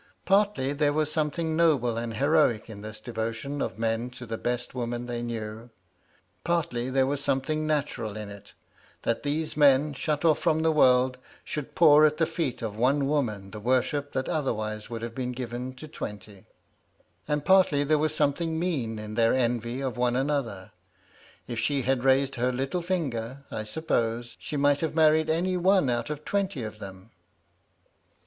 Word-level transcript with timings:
Partly, 0.25 0.73
there 0.73 0.93
was 0.93 1.11
something 1.11 1.55
noble 1.55 1.95
and 1.95 2.15
heroic 2.15 2.71
in 2.71 2.81
this 2.81 2.99
devotion 2.99 3.61
of 3.61 3.77
men 3.77 4.09
to 4.09 4.25
the 4.25 4.35
best 4.39 4.73
woman 4.73 5.05
they 5.05 5.21
knew; 5.21 5.69
partly 6.43 6.89
there 6.89 7.05
was 7.05 7.23
something 7.23 7.67
natural 7.67 8.17
in 8.17 8.27
it, 8.27 8.53
that 9.03 9.21
these 9.21 9.55
men, 9.55 9.93
shut 9.93 10.25
off 10.25 10.39
from 10.39 10.63
the 10.63 10.71
world, 10.71 11.19
should 11.43 11.75
pour 11.75 12.03
at 12.03 12.17
the 12.17 12.25
feet 12.25 12.63
of 12.63 12.75
one 12.75 13.05
woman 13.07 13.51
the 13.51 13.59
worship 13.59 14.11
that 14.13 14.27
otherwise 14.27 14.89
would 14.89 15.03
have 15.03 15.13
been 15.13 15.33
given 15.33 15.71
to 15.75 15.87
twenty; 15.87 16.45
and 17.27 17.45
partly 17.45 17.83
there 17.83 17.99
was 17.99 18.11
something 18.15 18.57
mean 18.57 18.97
in 18.97 19.13
their 19.13 19.35
envy 19.35 19.81
of 19.81 19.97
one 19.97 20.15
another. 20.15 20.71
If 21.47 21.59
she 21.59 21.83
had 21.83 22.03
raised 22.03 22.37
her 22.37 22.51
little 22.51 22.81
finger, 22.81 23.43
I 23.51 23.65
suppose, 23.65 24.35
she 24.39 24.57
might 24.57 24.79
have 24.81 24.95
married 24.95 25.29
any 25.29 25.57
one 25.57 25.91
out 25.91 26.09
of 26.09 26.25
twenty 26.25 26.63
of 26.63 26.79
them. 26.79 27.11